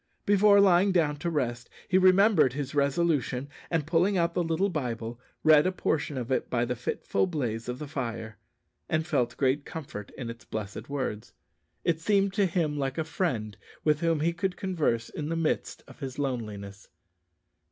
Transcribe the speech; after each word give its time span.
Before 0.25 0.59
lying 0.59 0.91
down 0.91 1.17
to 1.17 1.29
rest 1.29 1.69
he 1.87 1.99
remembered 1.99 2.53
his 2.53 2.73
resolution, 2.73 3.47
and 3.69 3.85
pulling 3.85 4.17
out 4.17 4.33
the 4.33 4.43
little 4.43 4.69
Bible, 4.69 5.19
read 5.43 5.67
a 5.67 5.71
portion 5.71 6.17
of 6.17 6.31
it 6.31 6.49
by 6.49 6.65
the 6.65 6.75
fitful 6.75 7.27
blaze 7.27 7.69
of 7.69 7.77
the 7.77 7.87
fire, 7.87 8.39
and 8.89 9.05
felt 9.05 9.37
great 9.37 9.63
comfort 9.63 10.11
in 10.17 10.27
its 10.31 10.43
blessed 10.43 10.89
words. 10.89 11.33
It 11.83 11.99
seemed 12.01 12.33
to 12.33 12.47
him 12.47 12.79
like 12.79 12.97
a 12.97 13.03
friend 13.03 13.55
with 13.83 13.99
whom 13.99 14.21
he 14.21 14.33
could 14.33 14.57
converse 14.57 15.07
in 15.09 15.29
the 15.29 15.35
midst 15.35 15.83
of 15.87 15.99
his 15.99 16.17
loneliness. 16.17 16.87